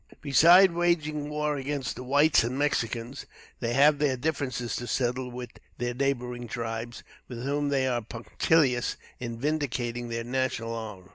Besides 0.21 0.73
waging 0.73 1.29
war 1.29 1.57
against 1.57 1.95
the 1.95 2.01
whites 2.03 2.43
and 2.43 2.57
Mexicans, 2.57 3.27
they 3.59 3.73
have 3.73 3.99
their 3.99 4.17
differences 4.17 4.75
to 4.77 4.87
settle 4.87 5.29
with 5.29 5.51
their 5.77 5.93
neighboring 5.93 6.47
tribes, 6.47 7.03
with 7.27 7.43
whom 7.43 7.69
they 7.69 7.85
are 7.85 8.01
punctilious 8.01 8.97
in 9.19 9.37
vindicating 9.37 10.09
their 10.09 10.23
national 10.23 10.73
honor. 10.73 11.09